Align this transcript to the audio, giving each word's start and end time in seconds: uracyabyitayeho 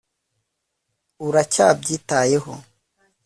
uracyabyitayeho 1.27 2.53